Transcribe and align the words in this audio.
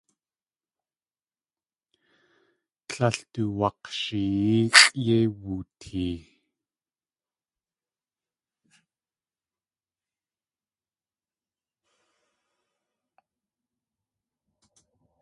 Tlél 2.87 3.17
du 3.33 3.43
wak̲shiyeexʼ 3.59 4.87
yéi 5.05 5.27
wutee. 5.41 6.15